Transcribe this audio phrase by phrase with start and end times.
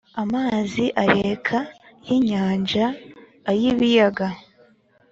[0.23, 1.59] Amazi areka
[2.05, 2.85] y inyanja
[3.51, 4.27] ay ibiyaga